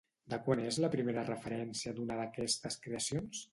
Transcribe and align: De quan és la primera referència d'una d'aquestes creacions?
De 0.33 0.37
quan 0.45 0.63
és 0.69 0.79
la 0.85 0.89
primera 0.95 1.27
referència 1.27 1.95
d'una 2.01 2.19
d'aquestes 2.23 2.83
creacions? 2.89 3.47